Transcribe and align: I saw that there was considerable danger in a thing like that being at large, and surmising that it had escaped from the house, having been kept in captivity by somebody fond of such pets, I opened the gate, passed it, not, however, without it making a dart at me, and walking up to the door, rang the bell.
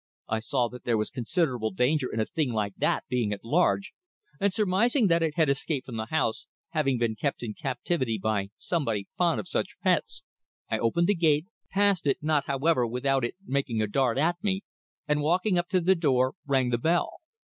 I 0.27 0.39
saw 0.39 0.67
that 0.69 0.83
there 0.83 0.97
was 0.97 1.11
considerable 1.11 1.69
danger 1.69 2.11
in 2.11 2.19
a 2.19 2.25
thing 2.25 2.51
like 2.51 2.73
that 2.77 3.03
being 3.07 3.31
at 3.31 3.45
large, 3.45 3.93
and 4.39 4.51
surmising 4.51 5.05
that 5.09 5.21
it 5.21 5.35
had 5.35 5.47
escaped 5.47 5.85
from 5.85 5.97
the 5.97 6.07
house, 6.07 6.47
having 6.69 6.97
been 6.97 7.15
kept 7.15 7.43
in 7.43 7.53
captivity 7.53 8.17
by 8.17 8.49
somebody 8.57 9.07
fond 9.15 9.39
of 9.39 9.47
such 9.47 9.77
pets, 9.83 10.23
I 10.71 10.79
opened 10.79 11.05
the 11.05 11.13
gate, 11.13 11.45
passed 11.69 12.07
it, 12.07 12.17
not, 12.19 12.45
however, 12.47 12.87
without 12.87 13.23
it 13.23 13.35
making 13.45 13.79
a 13.79 13.85
dart 13.85 14.17
at 14.17 14.37
me, 14.43 14.63
and 15.07 15.21
walking 15.21 15.59
up 15.59 15.67
to 15.69 15.79
the 15.79 15.93
door, 15.93 16.33
rang 16.47 16.71
the 16.71 16.79
bell. 16.79 17.17